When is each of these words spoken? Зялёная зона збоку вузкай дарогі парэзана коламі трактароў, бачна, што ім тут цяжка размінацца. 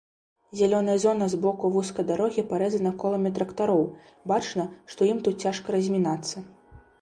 Зялёная 0.59 0.93
зона 1.01 1.25
збоку 1.33 1.69
вузкай 1.75 2.05
дарогі 2.11 2.45
парэзана 2.53 2.93
коламі 3.03 3.29
трактароў, 3.37 3.85
бачна, 4.33 4.67
што 4.95 5.01
ім 5.11 5.21
тут 5.29 5.35
цяжка 5.47 5.67
размінацца. 5.79 6.37